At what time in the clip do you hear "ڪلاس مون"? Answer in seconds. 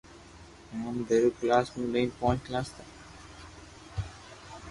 1.41-1.85